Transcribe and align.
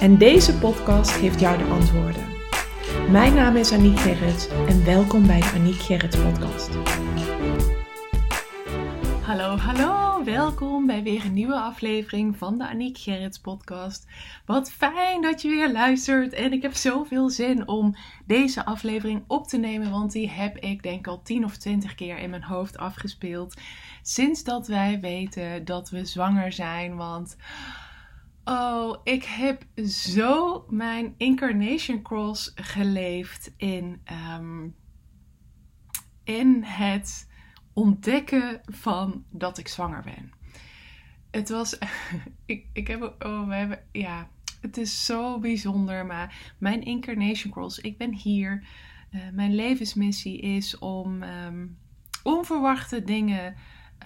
En 0.00 0.18
deze 0.18 0.58
podcast 0.58 1.10
geeft 1.10 1.40
jou 1.40 1.58
de 1.58 1.64
antwoorden. 1.64 2.26
Mijn 3.10 3.34
naam 3.34 3.56
is 3.56 3.72
Aniek 3.72 3.98
Gerrits 3.98 4.48
en 4.48 4.84
welkom 4.84 5.26
bij 5.26 5.40
de 5.40 5.50
Aniek 5.54 5.80
Gerrits 5.80 6.16
podcast. 6.16 6.70
Hallo, 9.22 9.56
hallo, 9.56 10.24
welkom 10.24 10.86
bij 10.86 11.02
weer 11.02 11.24
een 11.24 11.32
nieuwe 11.32 11.60
aflevering 11.60 12.36
van 12.36 12.58
de 12.58 12.68
Aniek 12.68 12.98
Gerrits 12.98 13.38
podcast. 13.38 14.06
Wat 14.46 14.72
fijn 14.72 15.22
dat 15.22 15.42
je 15.42 15.48
weer 15.48 15.72
luistert 15.72 16.32
en 16.32 16.52
ik 16.52 16.62
heb 16.62 16.74
zoveel 16.74 17.30
zin 17.30 17.68
om 17.68 17.96
deze 18.26 18.64
aflevering 18.64 19.24
op 19.26 19.46
te 19.46 19.56
nemen, 19.56 19.90
want 19.90 20.12
die 20.12 20.30
heb 20.30 20.56
ik 20.56 20.82
denk 20.82 21.06
al 21.06 21.22
10 21.22 21.44
of 21.44 21.56
20 21.56 21.94
keer 21.94 22.18
in 22.18 22.30
mijn 22.30 22.44
hoofd 22.44 22.78
afgespeeld. 22.78 23.54
Sinds 24.02 24.44
dat 24.44 24.66
wij 24.66 25.00
weten 25.00 25.64
dat 25.64 25.90
we 25.90 26.04
zwanger 26.04 26.52
zijn, 26.52 26.96
want 26.96 27.36
Oh, 28.44 28.96
ik 29.04 29.24
heb 29.24 29.64
zo 29.88 30.64
mijn 30.68 31.14
incarnation 31.16 32.02
cross 32.02 32.52
geleefd 32.54 33.54
in, 33.56 34.00
ehm, 34.04 34.68
in 36.24 36.62
het 36.62 37.30
ontdekken 37.72 38.60
van 38.64 39.24
dat 39.30 39.58
ik 39.58 39.68
zwanger 39.68 40.02
ben. 40.02 40.32
Het 41.30 41.48
was, 41.48 41.78
ik, 42.46 42.66
ik 42.72 42.86
heb, 42.86 43.02
oh, 43.18 43.48
we 43.48 43.54
hebben, 43.54 43.78
ja, 43.92 44.28
het 44.60 44.76
is 44.76 45.04
zo 45.04 45.38
bijzonder, 45.38 46.06
maar 46.06 46.54
mijn 46.58 46.82
incarnation 46.82 47.52
cross, 47.52 47.78
ik 47.78 47.98
ben 47.98 48.12
hier. 48.12 48.66
Uh, 49.10 49.20
mijn 49.32 49.54
levensmissie 49.54 50.40
is 50.40 50.78
om 50.78 51.22
um, 51.22 51.78
onverwachte 52.22 53.04
dingen 53.04 53.54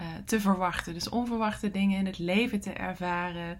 uh, 0.01 0.07
te 0.25 0.39
verwachten. 0.39 0.93
Dus 0.93 1.09
onverwachte 1.09 1.71
dingen 1.71 1.97
in 1.97 2.05
het 2.05 2.19
leven 2.19 2.59
te 2.59 2.73
ervaren 2.73 3.59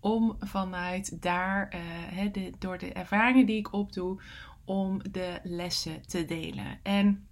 om 0.00 0.36
vanuit 0.40 1.22
daar, 1.22 1.74
uh, 2.14 2.32
de, 2.32 2.52
door 2.58 2.78
de 2.78 2.92
ervaringen 2.92 3.46
die 3.46 3.58
ik 3.58 3.72
opdoe, 3.72 4.20
om 4.64 5.00
de 5.10 5.40
lessen 5.42 6.06
te 6.06 6.24
delen. 6.24 6.78
En 6.82 7.28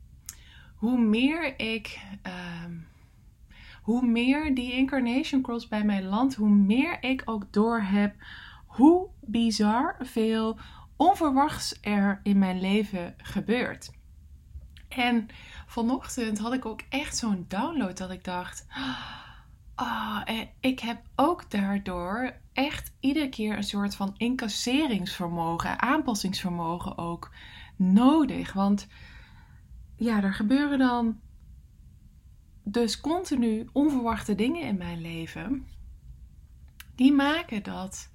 hoe 0.75 0.99
meer 0.99 1.61
ik, 1.61 1.99
uh, 2.27 2.33
hoe 3.83 4.07
meer 4.07 4.55
die 4.55 4.73
incarnation 4.73 5.43
cross 5.43 5.69
bij 5.69 5.85
mij 5.85 6.03
landt, 6.03 6.35
hoe 6.35 6.49
meer 6.49 7.03
ik 7.03 7.23
ook 7.25 7.53
door 7.53 7.81
heb 7.81 8.15
hoe 8.77 9.09
bizar 9.21 9.97
veel 10.01 10.59
onverwachts 10.97 11.79
er 11.81 12.21
in 12.23 12.39
mijn 12.39 12.61
leven 12.61 13.15
gebeurt. 13.17 13.91
En 14.89 15.29
vanochtend 15.67 16.39
had 16.39 16.53
ik 16.53 16.67
ook 16.67 16.81
echt 16.89 17.17
zo'n 17.17 17.45
download 17.49 17.97
dat 17.97 18.11
ik 18.11 18.25
dacht. 18.25 18.67
Ah, 18.69 19.26
oh, 19.77 20.21
ik 20.61 20.81
heb 20.81 21.03
ook 21.17 21.51
daardoor 21.51 22.37
echt 22.53 22.93
iedere 23.01 23.29
keer 23.29 23.57
een 23.57 23.65
soort 23.65 23.95
van 23.95 24.15
incasseringsvermogen, 24.17 25.81
aanpassingsvermogen 25.81 26.99
ook 26.99 27.31
nodig. 27.77 28.53
Want 28.53 28.87
ja, 29.97 30.23
er 30.23 30.35
gebeuren 30.35 30.79
dan 30.79 31.21
dus 32.63 33.01
continu 33.01 33.69
onverwachte 33.73 34.35
dingen 34.35 34.63
in 34.63 34.77
mijn 34.77 35.01
leven. 35.01 35.67
Die 36.95 37.13
maken 37.13 37.63
dat 37.63 38.11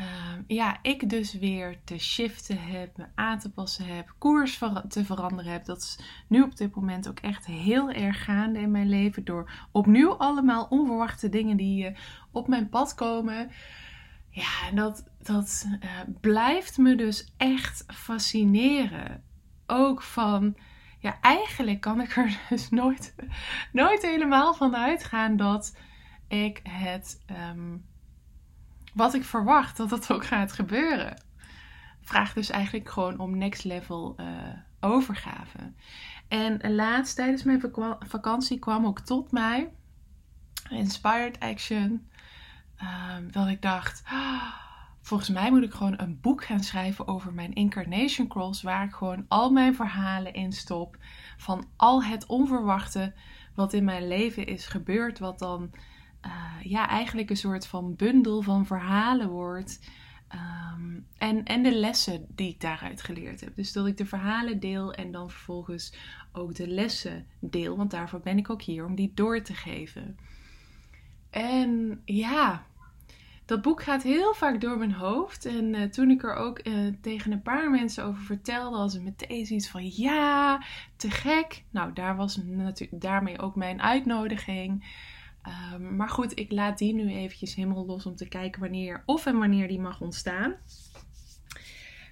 uh, 0.00 0.06
ja, 0.46 0.78
ik 0.82 1.10
dus 1.10 1.32
weer 1.32 1.78
te 1.84 1.98
shiften 1.98 2.58
heb, 2.62 2.96
me 2.96 3.04
aan 3.14 3.38
te 3.38 3.50
passen 3.50 3.86
heb, 3.86 4.14
koers 4.18 4.58
te 4.88 5.04
veranderen 5.04 5.52
heb. 5.52 5.64
Dat 5.64 5.78
is 5.78 5.98
nu 6.26 6.42
op 6.42 6.56
dit 6.56 6.74
moment 6.74 7.08
ook 7.08 7.18
echt 7.18 7.46
heel 7.46 7.90
erg 7.90 8.24
gaande 8.24 8.58
in 8.58 8.70
mijn 8.70 8.88
leven. 8.88 9.24
Door 9.24 9.50
opnieuw 9.72 10.14
allemaal 10.14 10.66
onverwachte 10.70 11.28
dingen 11.28 11.56
die 11.56 11.90
uh, 11.90 11.96
op 12.30 12.48
mijn 12.48 12.68
pad 12.68 12.94
komen. 12.94 13.50
Ja, 14.30 14.68
en 14.68 14.76
dat, 14.76 15.04
dat 15.22 15.66
uh, 15.80 15.90
blijft 16.20 16.78
me 16.78 16.94
dus 16.94 17.32
echt 17.36 17.84
fascineren. 17.86 19.22
Ook 19.66 20.02
van, 20.02 20.56
ja, 20.98 21.20
eigenlijk 21.20 21.80
kan 21.80 22.00
ik 22.00 22.16
er 22.16 22.38
dus 22.48 22.70
nooit, 22.70 23.14
nooit 23.72 24.02
helemaal 24.02 24.54
van 24.54 24.76
uitgaan 24.76 25.36
dat 25.36 25.76
ik 26.28 26.60
het. 26.62 27.24
Um, 27.50 27.84
wat 28.96 29.14
ik 29.14 29.24
verwacht 29.24 29.76
dat 29.76 29.88
dat 29.88 30.12
ook 30.12 30.26
gaat 30.26 30.52
gebeuren. 30.52 31.22
Vraag 32.00 32.32
dus 32.32 32.50
eigenlijk 32.50 32.88
gewoon 32.88 33.18
om 33.18 33.38
next 33.38 33.64
level 33.64 34.14
uh, 34.20 34.26
overgave. 34.80 35.72
En 36.28 36.74
laatst 36.74 37.16
tijdens 37.16 37.42
mijn 37.42 37.62
vakantie 38.06 38.58
kwam 38.58 38.86
ook 38.86 39.00
tot 39.00 39.32
mij 39.32 39.72
Inspired 40.70 41.40
Action. 41.40 42.08
Uh, 42.82 43.16
dat 43.30 43.46
ik 43.48 43.62
dacht, 43.62 44.02
volgens 45.00 45.28
mij 45.28 45.50
moet 45.50 45.62
ik 45.62 45.72
gewoon 45.72 46.00
een 46.00 46.20
boek 46.20 46.44
gaan 46.44 46.62
schrijven 46.62 47.08
over 47.08 47.32
mijn 47.32 47.52
incarnation 47.52 48.28
cross. 48.28 48.62
Waar 48.62 48.84
ik 48.84 48.94
gewoon 48.94 49.24
al 49.28 49.50
mijn 49.50 49.74
verhalen 49.74 50.34
in 50.34 50.52
stop. 50.52 50.96
Van 51.36 51.68
al 51.76 52.04
het 52.04 52.26
onverwachte 52.26 53.14
wat 53.54 53.72
in 53.72 53.84
mijn 53.84 54.08
leven 54.08 54.46
is 54.46 54.66
gebeurd. 54.66 55.18
Wat 55.18 55.38
dan 55.38 55.70
ja, 56.62 56.88
eigenlijk 56.88 57.30
een 57.30 57.36
soort 57.36 57.66
van 57.66 57.96
bundel 57.96 58.42
van 58.42 58.66
verhalen 58.66 59.28
wordt. 59.28 59.80
Um, 60.34 61.06
en, 61.18 61.44
en 61.44 61.62
de 61.62 61.74
lessen 61.74 62.26
die 62.28 62.48
ik 62.48 62.60
daaruit 62.60 63.02
geleerd 63.02 63.40
heb. 63.40 63.54
Dus 63.54 63.72
dat 63.72 63.86
ik 63.86 63.96
de 63.96 64.06
verhalen 64.06 64.60
deel 64.60 64.92
en 64.92 65.10
dan 65.12 65.30
vervolgens 65.30 65.94
ook 66.32 66.54
de 66.54 66.68
lessen 66.68 67.26
deel. 67.40 67.76
Want 67.76 67.90
daarvoor 67.90 68.20
ben 68.20 68.38
ik 68.38 68.50
ook 68.50 68.62
hier 68.62 68.84
om 68.84 68.94
die 68.94 69.12
door 69.14 69.42
te 69.42 69.54
geven. 69.54 70.18
En 71.30 72.00
ja, 72.04 72.66
dat 73.44 73.62
boek 73.62 73.82
gaat 73.82 74.02
heel 74.02 74.34
vaak 74.34 74.60
door 74.60 74.78
mijn 74.78 74.92
hoofd. 74.92 75.44
En 75.44 75.74
uh, 75.74 75.82
toen 75.82 76.10
ik 76.10 76.22
er 76.22 76.34
ook 76.34 76.66
uh, 76.66 76.94
tegen 77.00 77.32
een 77.32 77.42
paar 77.42 77.70
mensen 77.70 78.04
over 78.04 78.22
vertelde, 78.22 78.76
was 78.76 78.92
het 78.92 79.02
meteen 79.02 79.52
iets 79.52 79.68
van 79.68 79.90
ja, 79.94 80.64
te 80.96 81.10
gek. 81.10 81.64
Nou, 81.70 81.92
daar 81.92 82.16
was 82.16 82.40
daarmee 82.90 83.38
ook 83.38 83.56
mijn 83.56 83.82
uitnodiging. 83.82 84.84
Um, 85.46 85.96
maar 85.96 86.08
goed, 86.08 86.38
ik 86.38 86.52
laat 86.52 86.78
die 86.78 86.94
nu 86.94 87.12
eventjes 87.12 87.54
helemaal 87.54 87.86
los 87.86 88.06
om 88.06 88.16
te 88.16 88.28
kijken 88.28 88.60
wanneer 88.60 89.02
of 89.06 89.26
en 89.26 89.38
wanneer 89.38 89.68
die 89.68 89.80
mag 89.80 90.00
ontstaan. 90.00 90.54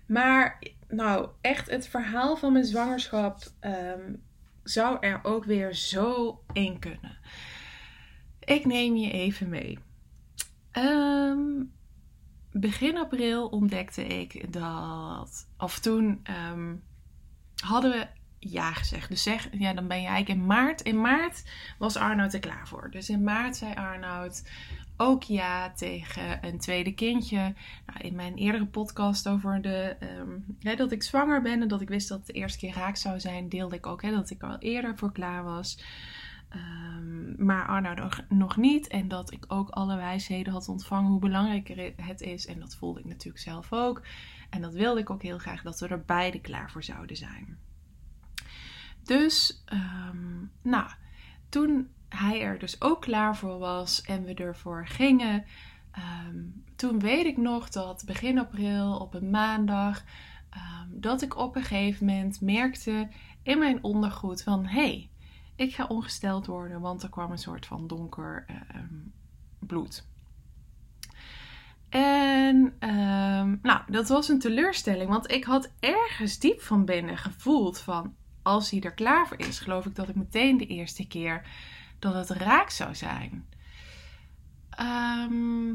Maar 0.07 0.63
nou, 0.89 1.29
echt 1.41 1.71
het 1.71 1.89
verhaal 1.89 2.37
van 2.37 2.53
mijn 2.53 2.65
zwangerschap 2.65 3.43
um, 3.61 4.23
zou 4.63 4.97
er 5.01 5.21
ook 5.23 5.45
weer 5.45 5.75
zo 5.75 6.41
in 6.53 6.79
kunnen. 6.79 7.19
Ik 8.41 8.65
neem 8.65 8.97
je 8.97 9.11
even 9.11 9.49
mee. 9.49 9.79
Um, 10.73 11.73
begin 12.53 12.99
april 12.99 13.47
ontdekte 13.47 14.07
ik 14.07 14.53
dat, 14.53 15.49
of 15.59 15.79
toen 15.79 16.23
hadden 17.63 17.91
we 17.91 18.07
ja 18.49 18.73
gezegd. 18.73 19.09
Dus 19.09 19.23
zeg, 19.23 19.49
ja, 19.53 19.73
dan 19.73 19.89
ben 19.89 20.01
je 20.01 20.07
eigenlijk 20.07 20.41
in 20.41 20.47
maart. 20.47 20.81
In 20.81 21.01
maart 21.01 21.45
was 21.79 21.97
Arnoud 21.97 22.35
er 22.35 22.41
klaar 22.41 22.69
voor. 22.69 22.91
Dus 22.91 23.09
in 23.09 23.23
maart 23.23 23.57
zei 23.57 23.75
Arnoud 23.75 24.43
ook 24.97 25.23
ja 25.23 25.73
tegen 25.73 26.47
een 26.47 26.59
tweede 26.59 26.95
kindje. 26.95 27.55
Nou, 27.87 27.99
in 27.99 28.15
mijn 28.15 28.35
eerdere 28.35 28.67
podcast 28.67 29.29
over 29.29 29.63
de, 29.63 29.97
um, 30.21 30.77
dat 30.77 30.93
ik 30.93 31.03
zwanger 31.03 31.43
ben 31.43 31.63
en 31.63 31.69
dat 31.69 31.81
ik 31.81 31.89
wist 31.89 32.09
dat 32.09 32.19
het 32.19 32.27
de 32.27 32.33
eerste 32.33 32.59
keer 32.59 32.75
raak 32.75 32.97
zou 32.97 33.21
zijn, 33.21 33.49
deelde 33.49 33.77
ik 33.77 33.87
ook 33.87 34.03
hè, 34.03 34.11
dat 34.11 34.31
ik 34.31 34.43
al 34.43 34.59
eerder 34.59 34.99
voor 34.99 35.13
klaar 35.13 35.45
was. 35.45 35.79
Um, 36.55 37.35
maar 37.39 37.67
Arnoud 37.67 38.23
nog 38.29 38.57
niet. 38.57 38.87
En 38.87 39.09
dat 39.09 39.33
ik 39.33 39.45
ook 39.49 39.69
alle 39.69 39.97
wijsheden 39.97 40.53
had 40.53 40.69
ontvangen 40.69 41.11
hoe 41.11 41.21
belangrijk 41.21 41.93
het 41.97 42.21
is. 42.21 42.47
En 42.47 42.61
dat 42.61 42.77
voelde 42.77 43.01
ik 43.01 43.07
natuurlijk 43.07 43.43
zelf 43.43 43.73
ook. 43.73 44.03
En 44.51 44.63
dat 44.63 44.75
wilde 44.75 45.01
ik 45.01 45.11
ook 45.11 45.23
heel 45.23 45.39
graag 45.39 45.63
dat 45.63 45.81
we 45.81 45.89
er 45.89 46.05
beide 46.05 46.41
klaar 46.41 46.71
voor 46.71 46.83
zouden 46.83 47.17
zijn. 47.17 47.59
Dus, 49.05 49.65
um, 49.73 50.51
nou, 50.63 50.91
toen 51.49 51.89
hij 52.09 52.43
er 52.43 52.59
dus 52.59 52.81
ook 52.81 53.01
klaar 53.01 53.37
voor 53.37 53.59
was 53.59 54.03
en 54.03 54.25
we 54.25 54.35
ervoor 54.35 54.87
gingen, 54.87 55.45
um, 56.29 56.65
toen 56.77 56.99
weet 56.99 57.27
ik 57.27 57.37
nog 57.37 57.69
dat 57.69 58.03
begin 58.07 58.39
april 58.39 58.97
op 58.97 59.15
een 59.15 59.31
maandag, 59.31 60.05
um, 60.51 61.01
dat 61.01 61.23
ik 61.23 61.37
op 61.37 61.57
een 61.57 61.63
gegeven 61.63 62.07
moment 62.07 62.41
merkte 62.41 63.09
in 63.43 63.59
mijn 63.59 63.83
ondergoed 63.83 64.43
van 64.43 64.67
hé, 64.67 64.81
hey, 64.81 65.11
ik 65.57 65.75
ga 65.75 65.87
ongesteld 65.87 66.47
worden, 66.47 66.81
want 66.81 67.03
er 67.03 67.11
kwam 67.11 67.31
een 67.31 67.39
soort 67.39 67.67
van 67.67 67.87
donker 67.87 68.47
bloed. 69.59 70.07
En 71.89 72.75
ehm, 72.79 73.57
nou, 73.63 73.81
dat 73.87 74.09
was 74.09 74.29
een 74.29 74.39
teleurstelling, 74.39 75.11
want 75.11 75.31
ik 75.31 75.45
had 75.45 75.73
ergens 75.81 76.39
diep 76.39 76.61
van 76.61 76.85
binnen 76.85 77.17
gevoeld 77.17 77.79
van 77.79 78.15
als 78.45 78.71
hij 78.71 78.81
er 78.81 78.95
klaar 78.95 79.29
voor 79.29 79.39
is, 79.39 79.59
geloof 79.59 79.87
ik 79.87 79.95
dat 79.95 80.09
ik 80.09 80.15
meteen 80.15 80.57
de 80.57 80.67
eerste 80.67 81.07
keer 81.07 81.47
dat 81.99 82.15
het 82.15 82.39
raak 82.39 82.71
zou 82.71 82.95
zijn. 82.95 83.47
Ehm, 84.71 85.75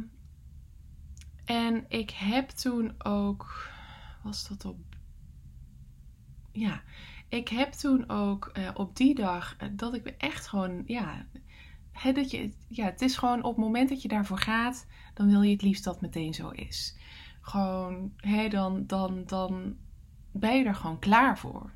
en 1.45 1.85
ik 1.87 2.09
heb 2.09 2.49
toen 2.49 3.03
ook, 3.03 3.69
was 4.23 4.47
dat 4.47 4.65
op, 4.65 4.77
ja, 6.51 6.81
ik 7.29 7.47
heb 7.47 7.71
toen 7.71 8.09
ook 8.09 8.49
eh, 8.53 8.69
op 8.73 8.95
die 8.95 9.15
dag 9.15 9.55
eh, 9.57 9.69
dat 9.71 9.93
ik 9.93 10.05
echt 10.07 10.47
gewoon, 10.47 10.83
ja, 10.85 11.25
dat 12.13 12.31
je, 12.31 12.53
ja, 12.67 12.85
het 12.85 13.01
is 13.01 13.17
gewoon 13.17 13.43
op 13.43 13.55
het 13.55 13.65
moment 13.65 13.89
dat 13.89 14.01
je 14.01 14.07
daarvoor 14.07 14.39
gaat, 14.39 14.87
dan 15.13 15.29
wil 15.29 15.41
je 15.41 15.51
het 15.51 15.61
liefst 15.61 15.83
dat 15.83 16.01
meteen 16.01 16.33
zo 16.33 16.49
is. 16.49 16.97
Gewoon, 17.41 18.13
dan, 18.49 18.87
dan, 18.87 19.23
dan 19.25 19.75
ben 20.31 20.57
je 20.57 20.65
er 20.65 20.75
gewoon 20.75 20.99
klaar 20.99 21.37
voor. 21.37 21.71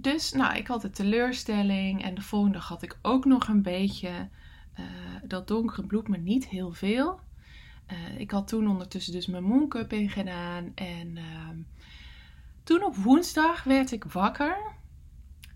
Dus, 0.00 0.32
nou, 0.32 0.56
ik 0.56 0.66
had 0.66 0.82
de 0.82 0.90
teleurstelling 0.90 2.02
en 2.02 2.14
de 2.14 2.22
volgende 2.22 2.58
dag 2.58 2.68
had 2.68 2.82
ik 2.82 2.98
ook 3.02 3.24
nog 3.24 3.48
een 3.48 3.62
beetje 3.62 4.28
uh, 4.78 4.86
dat 5.24 5.48
donkere 5.48 5.86
bloed, 5.86 6.08
maar 6.08 6.18
niet 6.18 6.48
heel 6.48 6.72
veel. 6.72 7.20
Uh, 7.92 8.20
ik 8.20 8.30
had 8.30 8.48
toen 8.48 8.68
ondertussen 8.68 9.12
dus 9.12 9.26
mijn 9.26 9.44
mooncup 9.44 9.92
ingedaan 9.92 10.72
en 10.74 11.16
uh, 11.16 11.48
toen 12.62 12.84
op 12.84 12.96
woensdag 12.96 13.64
werd 13.64 13.92
ik 13.92 14.04
wakker. 14.04 14.76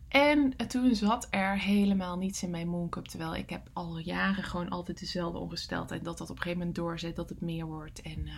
En 0.08 0.56
toen 0.68 0.94
zat 0.94 1.26
er 1.30 1.58
helemaal 1.58 2.16
niets 2.16 2.42
in 2.42 2.50
mijn 2.50 2.68
mooncup. 2.68 3.08
Terwijl 3.08 3.34
ik 3.34 3.50
heb 3.50 3.70
al 3.72 3.98
jaren 3.98 4.44
gewoon 4.44 4.68
altijd 4.68 4.98
dezelfde 4.98 5.38
ongesteldheid. 5.38 6.04
Dat 6.04 6.18
dat 6.18 6.30
op 6.30 6.36
een 6.36 6.42
gegeven 6.42 6.58
moment 6.58 6.76
doorzet, 6.76 7.16
dat 7.16 7.28
het 7.28 7.40
meer 7.40 7.66
wordt. 7.66 8.00
En, 8.00 8.28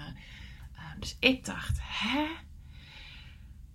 dus 0.98 1.16
ik 1.20 1.44
dacht, 1.44 1.78
hè? 1.82 2.26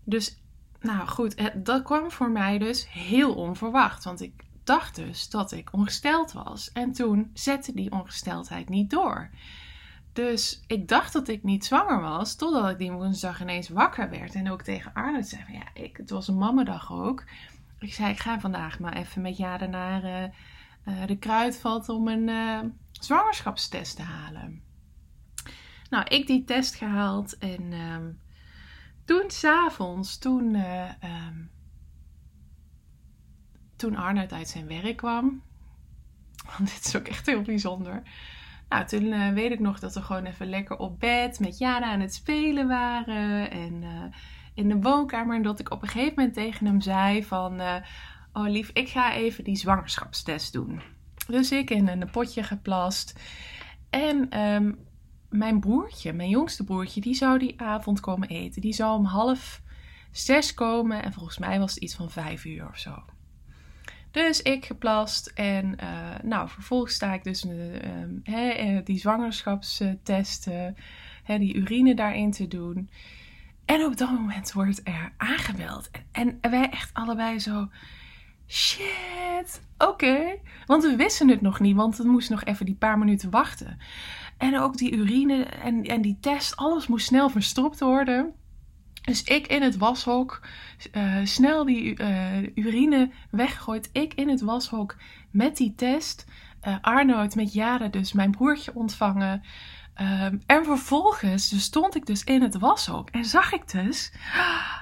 Dus, 0.04 0.42
nou 0.80 1.08
goed, 1.08 1.64
dat 1.66 1.84
kwam 1.84 2.12
voor 2.12 2.30
mij 2.30 2.58
dus 2.58 2.90
heel 2.90 3.36
onverwacht. 3.36 4.04
Want 4.04 4.22
ik 4.22 4.44
dacht 4.64 4.96
dus 4.96 5.30
dat 5.30 5.52
ik 5.52 5.74
ongesteld 5.74 6.32
was. 6.32 6.72
En 6.72 6.92
toen 6.92 7.30
zette 7.34 7.74
die 7.74 7.92
ongesteldheid 7.92 8.70
niet 8.70 8.90
door. 8.90 9.30
Dus 10.14 10.64
ik 10.68 10.88
dacht 10.88 11.14
dat 11.14 11.28
ik 11.28 11.44
niet 11.44 11.66
zwanger 11.66 12.02
was, 12.02 12.36
totdat 12.36 12.70
ik 12.70 12.78
die 12.78 12.92
woensdag 12.92 13.42
ineens 13.42 13.70
wakker 13.70 14.10
werd. 14.10 14.36
En 14.36 14.52
ook 14.52 14.62
tegen 14.62 14.94
Arnold 14.94 15.28
zei 15.28 15.44
ja, 15.52 15.82
ik, 15.82 15.98
het 15.98 16.10
was 16.10 16.28
een 16.28 16.38
mammendag 16.38 16.92
ook. 16.92 17.24
Ik 17.80 17.94
zei, 17.94 18.12
ik 18.12 18.20
ga 18.20 18.40
vandaag 18.40 18.80
maar 18.80 18.94
even 18.94 19.22
met 19.22 19.38
Jade 19.38 19.68
naar 19.68 20.04
uh, 20.04 20.24
uh, 20.86 21.08
de 21.08 21.18
kruidvat 21.18 21.90
om 21.90 22.08
een 22.08 22.28
uh, 22.28 22.60
zwangerschapstest 22.92 23.96
te 23.96 24.02
halen. 24.02 24.62
Nou, 25.90 26.06
ik 26.08 26.28
die 26.28 26.44
test 26.44 26.76
gehaald 26.76 27.38
en 27.38 27.74
um, 27.74 28.20
toen 29.10 29.32
s'avonds, 29.32 30.18
toen, 30.18 30.56
um, 30.56 31.52
toen 33.76 33.96
Arnold 33.96 34.34
uit 34.34 34.48
zijn 34.48 34.68
werk 34.68 34.98
kwam, 34.98 35.44
want 36.58 36.74
dit 36.74 36.86
is 36.86 36.96
ook 36.96 37.08
echt 37.08 37.26
heel 37.26 37.42
bijzonder 37.42 38.04
nou, 38.70 38.86
toen 38.86 39.04
uh, 39.04 39.30
weet 39.34 39.52
ik 39.52 39.60
nog 39.60 39.80
dat 39.80 39.94
we 39.94 40.02
gewoon 40.02 40.26
even 40.26 40.50
lekker 40.50 40.78
op 40.78 41.00
bed 41.00 41.40
met 41.40 41.58
Jana 41.58 41.86
aan 41.86 42.00
het 42.00 42.14
spelen 42.14 42.68
waren. 42.68 43.52
En 43.52 43.82
uh, 43.82 44.04
in 44.54 44.70
de 44.70 44.80
woonkamer. 44.80 45.36
En 45.36 45.42
dat 45.42 45.60
ik 45.60 45.72
op 45.72 45.82
een 45.82 45.88
gegeven 45.88 46.14
moment 46.16 46.34
tegen 46.34 46.66
hem 46.66 46.82
zei 46.82 47.24
van... 47.24 47.60
Uh, 47.60 47.76
oh 48.34 48.48
lief, 48.48 48.70
ik 48.74 48.90
ga 48.90 49.14
even 49.14 49.44
die 49.44 49.56
zwangerschapstest 49.56 50.54
doen. 50.54 50.82
Dus 51.28 51.52
ik 51.52 51.70
in 51.70 51.88
een 51.88 52.10
potje 52.10 52.44
geplast. 52.44 53.20
En 53.90 54.40
um, 54.40 54.78
mijn 55.30 55.60
broertje, 55.60 56.14
mijn 56.14 56.30
jongste 56.30 56.64
broertje, 56.64 57.02
die 57.02 57.14
zou 57.14 57.40
die 57.40 57.62
avond 57.62 58.00
komen 58.00 58.28
eten. 58.28 58.62
Die 58.62 58.74
zou 58.74 58.98
om 58.98 59.06
half 59.06 59.62
zes 60.12 60.54
komen. 60.54 61.04
En 61.04 61.14
volgens 61.14 61.38
mij 61.38 61.60
was 61.60 61.74
het 61.74 61.84
iets 61.84 61.96
van 61.96 62.12
vijf 62.12 62.46
uur 62.46 62.68
of 62.68 62.78
zo. 62.78 63.04
Dus 64.12 64.42
ik 64.42 64.66
geplast 64.66 65.28
en 65.28 65.76
uh, 65.84 66.20
nou, 66.24 66.50
vervolgens 66.50 66.94
sta 66.94 67.14
ik 67.14 67.24
dus 67.24 67.46
uh, 67.46 68.80
die 68.84 68.98
zwangerschapstest, 68.98 70.48
uh, 70.48 71.38
die 71.38 71.56
urine 71.56 71.96
daarin 71.96 72.32
te 72.32 72.48
doen. 72.48 72.90
En 73.66 73.86
op 73.86 73.98
dat 73.98 74.12
moment 74.12 74.52
wordt 74.52 74.82
er 74.84 75.14
aangebeld. 75.18 75.90
En, 76.12 76.38
wij 76.42 76.70
echt 76.70 76.94
allebei 76.94 77.40
zo, 77.40 77.70
shit, 78.48 79.62
oké. 79.78 80.38
Want 80.66 80.84
we 80.84 80.96
wisten 80.96 81.28
het 81.30 81.42
nog 81.42 81.60
niet, 81.60 81.76
want 81.76 81.98
het 81.98 82.08
moest 82.08 82.30
nog 82.30 82.44
even 82.44 82.66
die 82.66 82.76
paar 82.76 82.98
minuten 82.98 83.30
wachten. 83.30 83.78
En 84.40 84.60
ook 84.60 84.78
die 84.78 84.92
urine 84.92 85.44
en, 85.44 85.84
en 85.84 86.02
die 86.02 86.18
test, 86.20 86.56
alles 86.56 86.88
moest 86.88 87.08
snel 87.08 87.30
verstopt 87.30 87.80
worden. 87.80 88.34
Dus 89.02 89.24
ik 89.24 89.48
in 89.48 89.62
het 89.62 89.78
washok, 89.78 90.42
uh, 90.92 91.18
snel 91.24 91.66
die 91.66 92.02
uh, 92.02 92.56
urine 92.56 93.12
weggegooid. 93.32 93.90
Ik 93.92 94.14
in 94.14 94.30
het 94.30 94.42
washok 94.42 94.96
met 95.32 95.58
die 95.58 95.76
test. 95.76 96.26
Uh, 96.84 97.26
met 97.36 97.54
Jade 97.54 97.90
dus 97.90 98.14
mijn 98.14 98.32
broertje 98.32 98.74
ontvangen. 98.74 99.44
Um, 100.02 100.42
en 100.46 100.66
vervolgens 100.66 101.50
dus 101.50 101.64
stond 101.64 101.96
ik 101.96 102.06
dus 102.06 102.24
in 102.24 102.42
het 102.42 102.58
washok. 102.58 103.10
En 103.10 103.26
zag 103.26 103.54
ik 103.54 103.72
dus, 103.72 104.12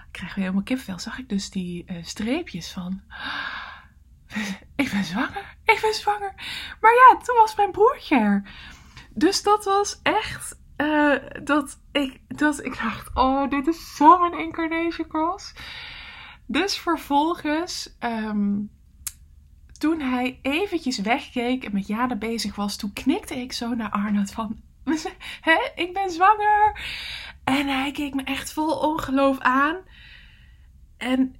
ik 0.06 0.12
krijg 0.12 0.36
weer 0.36 0.44
helemaal 0.44 0.64
kipvel, 0.64 1.00
zag 1.00 1.20
ik 1.20 1.30
dus 1.30 1.50
die 1.50 1.86
streepjes 2.02 2.72
van... 2.72 3.02
Ik 4.76 4.92
ben 4.92 5.04
zwanger, 5.04 5.56
ik 5.64 5.80
ben 5.82 5.94
zwanger. 5.94 6.34
Maar 6.82 6.92
ja, 6.94 7.18
toen 7.24 7.36
was 7.36 7.56
mijn 7.56 7.72
broertje 7.72 8.16
er. 8.16 8.44
Dus 9.18 9.44
dat 9.44 9.66
was 9.66 10.00
echt 10.04 10.60
uh, 10.78 11.16
dat, 11.44 11.80
ik, 11.92 12.22
dat 12.28 12.66
ik 12.66 12.78
dacht, 12.78 13.10
oh, 13.14 13.50
dit 13.50 13.68
is 13.68 13.96
zo'n 13.96 14.40
incarnation 14.40 15.08
cross. 15.08 15.54
Dus 16.46 16.78
vervolgens, 16.78 17.98
um, 18.00 18.72
toen 19.78 20.00
hij 20.02 20.40
eventjes 20.42 21.00
wegkeek 21.00 21.64
en 21.64 21.74
met 21.74 21.88
Jade 21.88 22.18
bezig 22.18 22.56
was, 22.56 22.76
toen 22.76 22.94
knikte 22.94 23.36
ik 23.36 23.54
zo 23.54 23.74
naar 23.74 23.90
Arnold 23.90 24.32
van, 24.32 24.62
hè, 25.50 25.72
ik 25.76 25.94
ben 25.94 26.10
zwanger. 26.10 26.80
En 27.44 27.68
hij 27.68 27.92
keek 27.92 28.14
me 28.14 28.24
echt 28.24 28.54
vol 28.54 28.80
ongeloof 28.80 29.40
aan. 29.40 29.78
En 30.98 31.36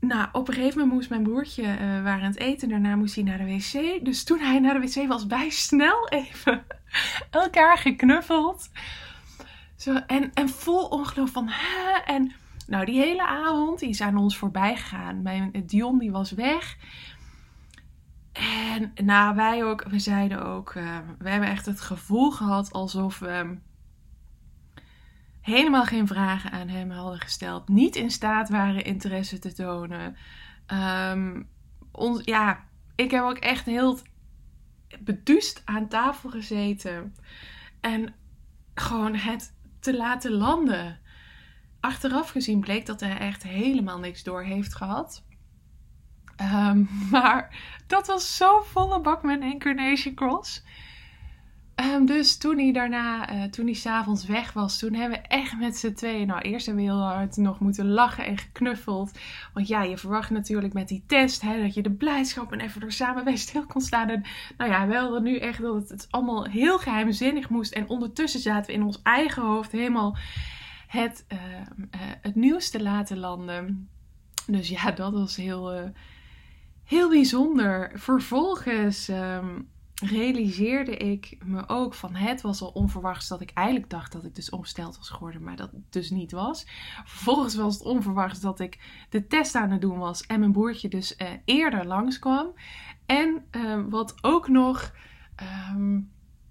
nou, 0.00 0.28
op 0.32 0.48
een 0.48 0.54
gegeven 0.54 0.78
moment 0.78 0.96
moest 0.96 1.10
mijn 1.10 1.22
broertje 1.22 1.62
uh, 1.62 1.78
waren 1.78 2.22
aan 2.22 2.30
het 2.30 2.38
eten. 2.38 2.68
Daarna 2.68 2.96
moest 2.96 3.14
hij 3.14 3.24
naar 3.24 3.38
de 3.38 3.44
wc. 3.44 4.04
Dus 4.04 4.24
toen 4.24 4.38
hij 4.38 4.58
naar 4.58 4.80
de 4.80 4.86
wc 4.86 5.08
was, 5.08 5.26
wij 5.26 5.50
snel 5.50 6.08
even 6.08 6.64
elkaar 7.30 7.78
geknuffeld. 7.78 8.70
Zo, 9.76 9.94
en, 9.94 10.30
en 10.34 10.48
vol 10.48 10.84
ongeloof 10.84 11.30
van, 11.30 11.48
hè? 11.48 11.98
En 12.04 12.32
nou, 12.66 12.84
die 12.84 13.00
hele 13.00 13.26
avond, 13.26 13.78
die 13.78 13.88
is 13.88 14.00
aan 14.00 14.16
ons 14.16 14.36
voorbij 14.36 14.76
gegaan. 14.76 15.22
Mijn 15.22 15.62
Dion, 15.66 15.98
die 15.98 16.10
was 16.10 16.30
weg. 16.30 16.76
En 18.32 18.92
nou, 19.04 19.34
wij 19.34 19.64
ook, 19.64 19.84
we 19.84 19.98
zeiden 19.98 20.44
ook, 20.44 20.74
uh, 20.74 20.98
we 21.18 21.30
hebben 21.30 21.48
echt 21.48 21.66
het 21.66 21.80
gevoel 21.80 22.30
gehad 22.30 22.72
alsof 22.72 23.18
we 23.18 23.56
helemaal 25.48 25.84
geen 25.84 26.06
vragen 26.06 26.50
aan 26.50 26.68
hem 26.68 26.90
hadden 26.90 27.20
gesteld. 27.20 27.68
Niet 27.68 27.96
in 27.96 28.10
staat 28.10 28.48
waren 28.48 28.84
interesse 28.84 29.38
te 29.38 29.52
tonen. 29.52 30.16
Um, 31.12 31.48
ons, 31.92 32.20
ja, 32.24 32.64
ik 32.94 33.10
heb 33.10 33.22
ook 33.22 33.38
echt 33.38 33.64
heel 33.64 33.98
beduust 35.00 35.62
aan 35.64 35.88
tafel 35.88 36.30
gezeten. 36.30 37.14
En 37.80 38.14
gewoon 38.74 39.14
het 39.14 39.54
te 39.80 39.96
laten 39.96 40.32
landen. 40.32 40.98
Achteraf 41.80 42.30
gezien 42.30 42.60
bleek 42.60 42.86
dat 42.86 43.00
hij 43.00 43.18
echt 43.18 43.42
helemaal 43.42 43.98
niks 43.98 44.22
door 44.22 44.42
heeft 44.42 44.74
gehad. 44.74 45.24
Um, 46.40 46.88
maar 47.10 47.56
dat 47.86 48.06
was 48.06 48.36
zo 48.36 48.60
volle 48.60 49.00
bak 49.00 49.22
met 49.22 49.40
Incarnation 49.40 50.14
Cross. 50.14 50.64
Um, 51.80 52.06
dus 52.06 52.36
toen 52.36 52.58
hij 52.58 52.72
daarna, 52.72 53.32
uh, 53.32 53.44
toen 53.44 53.64
hij 53.64 53.74
s'avonds 53.74 54.26
weg 54.26 54.52
was, 54.52 54.78
toen 54.78 54.94
hebben 54.94 55.18
we 55.18 55.26
echt 55.28 55.58
met 55.58 55.76
z'n 55.76 55.92
tweeën, 55.92 56.26
nou 56.26 56.40
eerst 56.40 56.66
hebben 56.66 56.84
we 56.84 56.90
heel 56.90 57.02
hard 57.02 57.36
nog 57.36 57.58
moeten 57.58 57.88
lachen 57.88 58.26
en 58.26 58.38
geknuffeld. 58.38 59.18
Want 59.52 59.68
ja, 59.68 59.82
je 59.82 59.98
verwacht 59.98 60.30
natuurlijk 60.30 60.72
met 60.72 60.88
die 60.88 61.04
test 61.06 61.40
hè, 61.40 61.62
dat 61.62 61.74
je 61.74 61.82
de 61.82 61.90
blijdschap 61.90 62.52
en 62.52 62.60
even 62.60 62.82
er 62.82 62.92
samen 62.92 63.38
stil 63.38 63.66
kon 63.66 63.80
staan. 63.80 64.08
En 64.08 64.24
nou 64.56 64.70
ja, 64.70 64.86
we 64.86 64.96
hadden 64.96 65.22
nu 65.22 65.36
echt 65.36 65.62
dat 65.62 65.88
het, 65.88 66.06
allemaal 66.10 66.44
heel 66.44 66.78
geheimzinnig 66.78 67.48
moest. 67.48 67.72
En 67.72 67.88
ondertussen 67.88 68.40
zaten 68.40 68.66
we 68.66 68.72
in 68.72 68.82
ons 68.82 69.02
eigen 69.02 69.42
hoofd 69.42 69.72
helemaal 69.72 70.16
het, 70.86 71.24
uh, 71.28 71.38
het 72.20 72.34
nieuws 72.34 72.70
te 72.70 72.82
laten 72.82 73.18
landen. 73.18 73.88
Dus 74.46 74.68
ja, 74.68 74.90
dat 74.90 75.12
was 75.12 75.36
heel, 75.36 75.92
heel 76.84 77.08
bijzonder. 77.08 77.90
Vervolgens... 77.94 79.08
Um, 79.08 79.68
realiseerde 80.00 80.96
ik 80.96 81.36
me 81.44 81.68
ook 81.68 81.94
van 81.94 82.14
het 82.14 82.40
was 82.40 82.62
al 82.62 82.68
onverwachts 82.68 83.28
dat 83.28 83.40
ik 83.40 83.50
eigenlijk 83.50 83.90
dacht 83.90 84.12
dat 84.12 84.24
ik 84.24 84.34
dus 84.34 84.50
ongesteld 84.50 84.96
was 84.96 85.08
geworden, 85.08 85.42
maar 85.42 85.56
dat 85.56 85.70
dus 85.90 86.10
niet 86.10 86.32
was. 86.32 86.66
Vervolgens 87.04 87.54
was 87.54 87.74
het 87.74 87.84
onverwachts 87.84 88.40
dat 88.40 88.60
ik 88.60 89.06
de 89.10 89.26
test 89.26 89.54
aan 89.54 89.70
het 89.70 89.80
doen 89.80 89.98
was 89.98 90.26
en 90.26 90.40
mijn 90.40 90.52
broertje 90.52 90.88
dus 90.88 91.16
uh, 91.18 91.28
eerder 91.44 91.86
langskwam. 91.86 92.54
En 93.06 93.44
uh, 93.52 93.84
wat 93.88 94.14
ook 94.20 94.48
nog 94.48 94.94
um, 95.72 96.10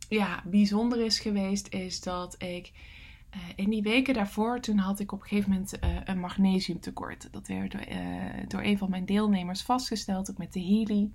ja, 0.10 0.44
bijzonder 0.46 1.06
is 1.06 1.20
geweest, 1.20 1.74
is 1.74 2.02
dat 2.02 2.36
ik 2.42 2.72
uh, 3.36 3.42
in 3.56 3.70
die 3.70 3.82
weken 3.82 4.14
daarvoor, 4.14 4.60
toen 4.60 4.78
had 4.78 5.00
ik 5.00 5.12
op 5.12 5.22
een 5.22 5.28
gegeven 5.28 5.52
moment 5.52 5.84
uh, 5.84 5.98
een 6.04 6.20
magnesiumtekort. 6.20 7.28
Dat 7.32 7.48
werd 7.48 7.72
door, 7.72 7.86
door 8.48 8.62
een 8.62 8.78
van 8.78 8.90
mijn 8.90 9.06
deelnemers 9.06 9.62
vastgesteld, 9.62 10.30
ook 10.32 10.38
met 10.38 10.54
de 10.54 10.62
Healy. 10.62 11.12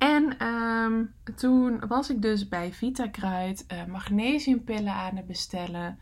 En 0.00 0.46
um, 0.46 1.14
toen 1.36 1.86
was 1.88 2.10
ik 2.10 2.22
dus 2.22 2.48
bij 2.48 2.72
Vitakruid 2.72 3.66
magnesiumpillen 3.88 4.92
aan 4.92 5.16
het 5.16 5.26
bestellen. 5.26 5.98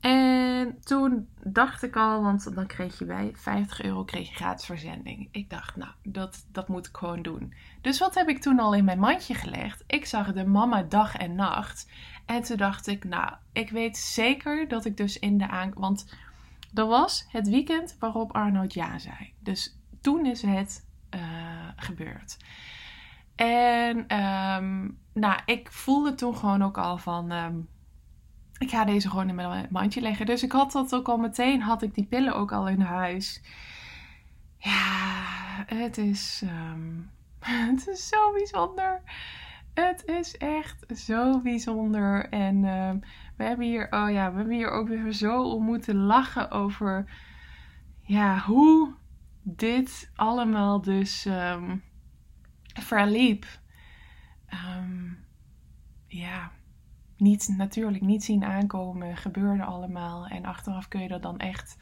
En 0.00 0.80
toen 0.80 1.28
dacht 1.42 1.82
ik 1.82 1.96
al, 1.96 2.22
want 2.22 2.54
dan 2.54 2.66
kreeg 2.66 2.98
je 2.98 3.04
bij 3.04 3.32
50 3.34 3.82
euro 3.82 4.04
kreeg 4.04 4.28
je 4.28 4.34
gratis 4.34 4.66
verzending. 4.66 5.28
Ik 5.30 5.50
dacht, 5.50 5.76
nou, 5.76 5.90
dat, 6.02 6.46
dat 6.52 6.68
moet 6.68 6.86
ik 6.86 6.96
gewoon 6.96 7.22
doen. 7.22 7.54
Dus 7.80 7.98
wat 7.98 8.14
heb 8.14 8.28
ik 8.28 8.40
toen 8.40 8.58
al 8.58 8.74
in 8.74 8.84
mijn 8.84 8.98
mandje 8.98 9.34
gelegd? 9.34 9.84
Ik 9.86 10.06
zag 10.06 10.32
de 10.32 10.46
mama 10.46 10.82
dag 10.82 11.16
en 11.16 11.34
nacht. 11.34 11.90
En 12.26 12.42
toen 12.42 12.56
dacht 12.56 12.86
ik, 12.86 13.04
nou, 13.04 13.32
ik 13.52 13.70
weet 13.70 13.96
zeker 13.96 14.68
dat 14.68 14.84
ik 14.84 14.96
dus 14.96 15.18
in 15.18 15.38
de 15.38 15.48
aan... 15.48 15.72
Want 15.74 16.14
dat 16.72 16.88
was 16.88 17.26
het 17.28 17.48
weekend 17.48 17.96
waarop 17.98 18.32
Arnold 18.32 18.74
ja 18.74 18.98
zei. 18.98 19.32
Dus 19.38 19.76
toen 20.00 20.26
is 20.26 20.42
het 20.42 20.86
uh, 21.14 21.20
gebeurd. 21.76 22.36
En 23.38 23.98
um, 23.98 24.98
nou, 25.12 25.40
ik 25.44 25.72
voelde 25.72 26.14
toen 26.14 26.36
gewoon 26.36 26.62
ook 26.62 26.78
al 26.78 26.98
van... 26.98 27.32
Um, 27.32 27.68
ik 28.58 28.70
ga 28.70 28.84
deze 28.84 29.08
gewoon 29.08 29.28
in 29.28 29.34
mijn 29.34 29.66
mandje 29.70 30.00
leggen. 30.00 30.26
Dus 30.26 30.42
ik 30.42 30.52
had 30.52 30.72
dat 30.72 30.94
ook 30.94 31.08
al 31.08 31.16
meteen, 31.16 31.62
had 31.62 31.82
ik 31.82 31.94
die 31.94 32.06
pillen 32.06 32.34
ook 32.34 32.52
al 32.52 32.68
in 32.68 32.80
huis. 32.80 33.42
Ja, 34.56 35.24
het 35.66 35.98
is, 35.98 36.42
um, 36.44 37.10
het 37.70 37.88
is 37.88 38.08
zo 38.08 38.32
bijzonder. 38.32 39.02
Het 39.74 40.02
is 40.06 40.36
echt 40.36 40.84
zo 40.98 41.40
bijzonder. 41.40 42.28
En 42.28 42.60
we 43.36 43.44
hebben 43.44 43.66
hier, 43.66 43.86
oh 43.90 44.10
ja, 44.10 44.30
we 44.30 44.36
hebben 44.36 44.54
hier 44.54 44.70
ook 44.70 44.88
weer 44.88 45.12
zo 45.12 45.42
om 45.42 45.64
moeten 45.64 45.96
lachen 45.96 46.50
over, 46.50 47.10
ja, 48.02 48.38
hoe 48.38 48.94
dit 49.42 50.10
allemaal 50.14 50.80
dus 50.80 51.24
um, 51.24 51.82
verliep. 52.88 53.46
Um, 54.52 55.24
ja, 56.06 56.50
niet, 57.16 57.54
natuurlijk 57.56 58.04
niet 58.04 58.24
zien 58.24 58.44
aankomen, 58.44 59.16
gebeurde 59.16 59.64
allemaal. 59.64 60.26
En 60.26 60.44
achteraf 60.44 60.88
kun 60.88 61.02
je 61.02 61.08
er 61.08 61.20
dan 61.20 61.38
echt 61.38 61.78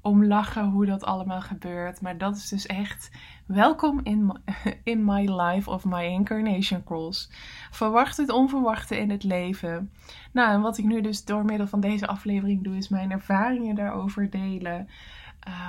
om 0.00 0.24
lachen 0.24 0.64
hoe 0.64 0.86
dat 0.86 1.04
allemaal 1.04 1.40
gebeurt. 1.40 2.00
Maar 2.00 2.18
dat 2.18 2.36
is 2.36 2.48
dus 2.48 2.66
echt 2.66 3.10
welkom 3.46 4.00
in, 4.02 4.40
in 4.84 5.04
my 5.04 5.24
life 5.24 5.70
of 5.70 5.84
my 5.84 6.04
incarnation 6.04 6.84
cross. 6.84 7.30
Verwacht 7.70 8.16
het 8.16 8.30
onverwachte 8.30 8.98
in 8.98 9.10
het 9.10 9.24
leven. 9.24 9.92
Nou, 10.32 10.52
en 10.52 10.60
wat 10.60 10.78
ik 10.78 10.84
nu 10.84 11.00
dus 11.00 11.24
door 11.24 11.44
middel 11.44 11.66
van 11.66 11.80
deze 11.80 12.06
aflevering 12.06 12.64
doe, 12.64 12.76
is 12.76 12.88
mijn 12.88 13.10
ervaringen 13.10 13.74
daarover 13.74 14.30
delen. 14.30 14.88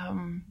Um, 0.08 0.44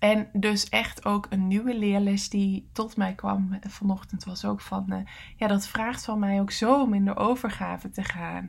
en 0.00 0.28
dus 0.32 0.68
echt 0.68 1.04
ook 1.04 1.26
een 1.30 1.48
nieuwe 1.48 1.78
leerles 1.78 2.28
die 2.28 2.68
tot 2.72 2.96
mij 2.96 3.14
kwam 3.14 3.58
vanochtend 3.60 4.24
was 4.24 4.44
ook 4.44 4.60
van, 4.60 4.86
uh, 4.88 4.98
ja, 5.36 5.46
dat 5.46 5.68
vraagt 5.68 6.04
van 6.04 6.18
mij 6.18 6.40
ook 6.40 6.50
zo 6.50 6.80
om 6.80 6.94
in 6.94 7.04
de 7.04 7.16
overgave 7.16 7.90
te 7.90 8.04
gaan. 8.04 8.48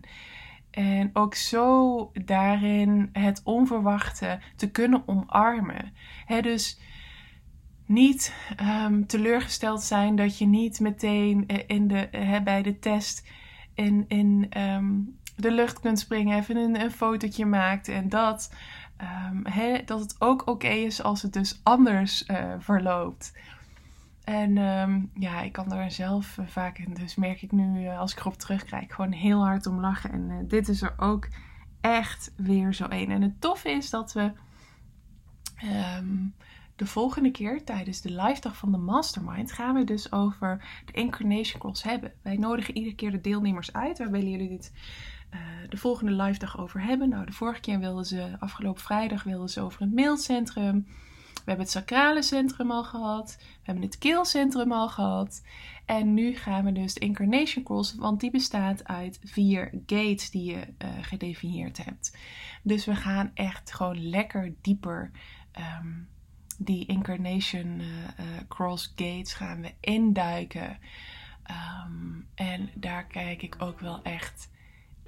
En 0.70 1.10
ook 1.14 1.36
zo 1.36 2.12
daarin 2.26 3.10
het 3.14 3.42
onverwachte 3.44 4.40
te 4.56 4.72
kunnen 4.72 5.04
omarmen. 5.06 5.94
He, 6.26 6.42
dus 6.42 6.80
niet 7.86 8.36
um, 8.84 9.08
teleurgesteld 9.08 9.82
zijn 9.82 10.16
dat 10.16 10.38
je 10.38 10.46
niet 10.46 10.80
meteen 10.80 11.48
eh, 11.48 11.58
in 11.68 11.88
de, 11.88 12.40
bij 12.44 12.62
de 12.62 12.80
test 12.80 13.28
in, 13.74 14.06
in 14.08 14.52
um, 14.58 15.20
de 15.36 15.52
lucht 15.52 15.80
kunt 15.80 16.00
springen, 16.00 16.38
even 16.38 16.56
een, 16.56 16.82
een 16.82 16.92
fotootje 16.92 17.46
maakt 17.46 17.88
en 17.88 18.10
dat. 18.10 18.52
Um, 19.02 19.44
dat 19.86 20.00
het 20.00 20.16
ook 20.20 20.48
oké 20.48 20.68
is 20.68 21.04
als 21.04 21.22
het 21.22 21.34
dus 21.34 21.60
anders 21.64 22.28
uh, 22.28 22.54
verloopt. 22.60 23.38
En 24.24 24.58
um, 24.58 25.12
ja, 25.14 25.42
ik 25.42 25.52
kan 25.52 25.70
daar 25.70 25.92
zelf 25.92 26.38
uh, 26.38 26.48
vaak, 26.48 26.96
dus 26.96 27.16
merk 27.16 27.42
ik 27.42 27.52
nu 27.52 27.84
uh, 27.84 28.00
als 28.00 28.12
ik 28.12 28.20
erop 28.20 28.38
terugkijk, 28.38 28.94
gewoon 28.94 29.12
heel 29.12 29.46
hard 29.46 29.66
om 29.66 29.80
lachen. 29.80 30.12
En 30.12 30.48
dit 30.48 30.68
is 30.68 30.82
er 30.82 30.94
ook 30.98 31.28
echt 31.82 32.34
weer 32.36 32.74
zo 32.74 32.86
een. 32.90 33.12
En 33.12 33.22
het 33.22 33.42
toffe 33.42 33.70
is 33.70 33.90
dat 33.90 34.14
we 34.14 34.32
um, 35.98 36.34
de 36.76 36.86
volgende 36.86 37.32
keer 37.32 37.64
tijdens 37.64 38.02
de 38.02 38.22
live 38.22 38.42
dag 38.42 38.58
van 38.58 38.72
de 38.72 38.78
Mastermind 38.78 39.52
gaan 39.52 39.76
we 39.76 39.84
dus 39.84 40.12
over 40.12 40.66
de 40.86 40.92
Incarnation 40.92 41.60
Cross 41.60 41.84
hebben. 41.84 42.14
Wij 42.22 42.38
nodigen 42.38 42.78
iedere 42.78 42.96
keer 42.96 43.12
de 43.12 43.22
deelnemers 43.22 43.74
uit. 43.74 43.98
Waar 43.98 44.12
willen 44.12 44.30
jullie 44.30 44.50
dit 44.50 44.72
uh, 45.34 45.40
de 45.70 45.78
volgende 45.78 46.12
live 46.12 46.40
dag 46.40 46.60
over 46.60 46.82
hebben? 46.82 47.10
Nou, 47.10 47.26
de 47.26 47.32
vorige 47.32 47.60
keer 47.60 47.80
wilden 47.80 48.06
ze, 48.06 48.36
afgelopen 48.40 48.82
vrijdag 48.82 49.24
wilden 49.24 49.50
ze 49.50 49.62
over 49.62 49.82
het 49.82 49.94
mailcentrum. 49.94 50.86
We 51.34 51.48
hebben 51.48 51.66
het 51.66 51.74
sacrale 51.74 52.22
centrum 52.22 52.72
al 52.72 52.84
gehad. 52.84 53.36
We 53.40 53.46
hebben 53.64 53.84
het 53.84 53.98
keelcentrum 53.98 54.72
al 54.72 54.90
gehad. 54.90 55.44
En 55.86 56.14
nu 56.14 56.36
gaan 56.36 56.66
we 56.66 56.72
dus 56.72 56.94
de 56.94 57.00
Incarnation 57.00 57.64
Cross, 57.64 57.96
want 57.96 58.20
die 58.20 58.32
bestaat 58.32 58.88
uit 58.88 59.20
vier 59.24 59.70
gates 59.86 60.30
die 60.30 60.52
je 60.52 60.58
uh, 60.58 60.90
gedefinieerd 61.02 61.86
hebt. 61.86 62.18
Dus 62.64 62.86
we 62.86 62.96
gaan 62.96 63.32
echt 63.34 63.74
gewoon 63.74 64.10
lekker 64.10 64.54
dieper 64.62 65.12
um, 65.82 66.08
die 66.58 66.86
Incarnation 66.86 67.80
uh, 67.80 67.90
Cross 68.48 68.94
Gates 68.96 69.34
gaan 69.34 69.62
we 69.62 69.74
induiken. 69.80 70.78
Um, 71.86 72.28
en 72.36 72.70
daar 72.76 73.06
kijk 73.06 73.42
ik 73.42 73.56
ook 73.60 73.80
wel 73.80 74.02
echt 74.02 74.50